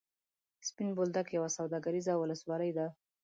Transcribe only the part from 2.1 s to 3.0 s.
ولسوالي ده.